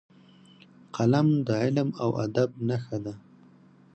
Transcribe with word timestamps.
قلم 0.95 1.27
د 1.47 1.49
علم 1.63 1.89
او 2.03 2.09
ادب 2.25 2.49
نښه 2.67 2.97
ده 3.05 3.13